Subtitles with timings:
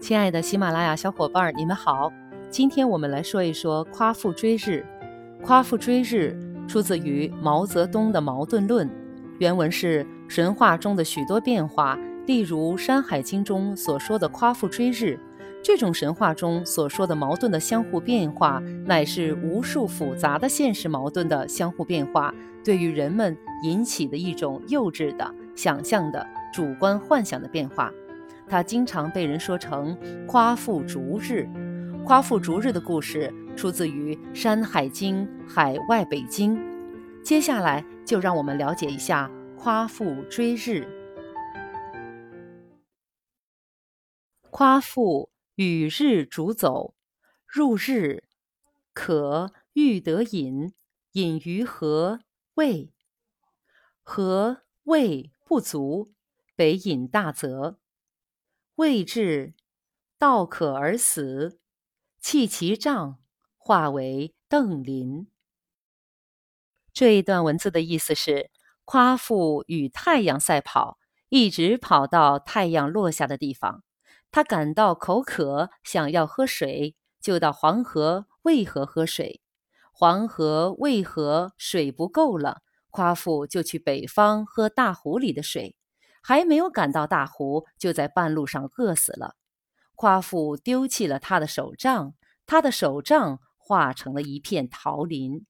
[0.00, 2.10] 亲爱的喜马拉雅小伙伴，你们好！
[2.48, 4.84] 今天我们来说一说夸父追日。
[5.42, 6.34] 夸父追日
[6.66, 8.88] 出自于毛泽东的《矛盾论》，
[9.38, 15.20] 原文是：神话中的许多变化，例如《山海经》中所说的夸父追日，
[15.62, 27.92] 这种神话中所说的矛盾的相互变化，乃是无数复杂的现实矛盾的相互变化，对于人们引起的一种幼稚的想象的主观幻想的变化。
[28.50, 29.96] 他经常被人说成
[30.26, 31.48] 夸父逐日，
[32.04, 36.56] 夸父逐日的故事出自于《山海经·海外北经》。
[37.22, 40.84] 接下来就让我们了解一下夸父追日。
[44.50, 46.94] 夸父与日逐走，
[47.46, 48.24] 入日，
[48.92, 50.72] 可欲得饮，
[51.12, 52.18] 饮于何？
[52.54, 52.92] 未。
[54.02, 56.10] 何未不足，
[56.56, 57.79] 北饮大泽。
[58.80, 59.52] 未至，
[60.18, 61.60] 道可而死，
[62.18, 63.18] 弃其杖，
[63.58, 65.28] 化为邓林。
[66.90, 68.50] 这一段文字的意思是：
[68.86, 70.96] 夸父与太阳赛跑，
[71.28, 73.84] 一直跑到太阳落下的地方。
[74.30, 79.42] 他感到口渴，想要喝水，就到黄河、渭河喝水。
[79.92, 85.76] 黄河、渭河水不够了，夸父就去北方喝大湖里的水。
[86.20, 89.36] 还没有赶到大湖，就在半路上饿死了。
[89.94, 92.14] 夸父丢弃了他的手杖，
[92.46, 95.46] 他的手杖化成了一片桃林。